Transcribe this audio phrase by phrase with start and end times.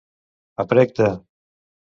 [0.63, 1.11] A prec de.